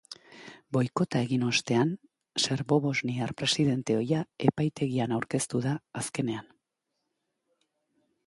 [0.75, 1.89] Boikota egin ostean,
[2.45, 6.49] serbobosniar presidente ohia epaitegian aurkeztu da, azkenean.